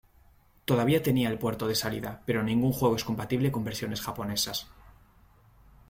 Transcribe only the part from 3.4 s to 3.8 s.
con